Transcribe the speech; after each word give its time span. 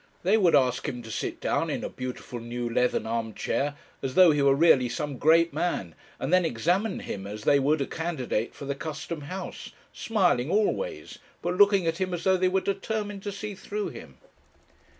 They 0.23 0.35
would 0.35 0.55
ask 0.55 0.89
him 0.89 1.03
to 1.03 1.11
sit 1.11 1.39
down 1.39 1.69
in 1.69 1.83
a 1.83 1.87
beautiful 1.87 2.39
new 2.39 2.67
leathern 2.67 3.05
arm 3.05 3.35
chair, 3.35 3.75
as 4.01 4.15
though 4.15 4.31
he 4.31 4.41
were 4.41 4.55
really 4.55 4.89
some 4.89 5.19
great 5.19 5.53
man, 5.53 5.93
and 6.19 6.33
then 6.33 6.43
examine 6.43 7.01
him 7.01 7.27
as 7.27 7.43
they 7.43 7.59
would 7.59 7.81
a 7.81 7.85
candidate 7.85 8.55
for 8.55 8.65
the 8.65 8.73
Custom 8.73 9.21
House, 9.29 9.73
smiling 9.93 10.49
always, 10.49 11.19
but 11.43 11.55
looking 11.55 11.85
at 11.85 11.99
him 12.01 12.15
as 12.15 12.23
though 12.23 12.35
they 12.37 12.47
were 12.49 12.61
determined 12.61 13.21
to 13.21 13.31
see 13.31 13.53
through 13.53 13.89
him. 13.89 14.17